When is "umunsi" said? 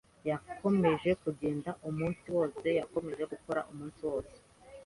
1.89-2.25, 3.71-3.99